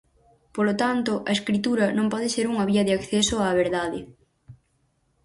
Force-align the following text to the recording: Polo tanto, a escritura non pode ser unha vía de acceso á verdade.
Polo 0.55 0.73
tanto, 0.83 1.13
a 1.29 1.31
escritura 1.37 1.85
non 1.97 2.07
pode 2.13 2.27
ser 2.35 2.45
unha 2.53 2.67
vía 2.71 2.83
de 2.87 2.93
acceso 2.99 3.35
á 3.45 3.47
verdade. 3.61 3.99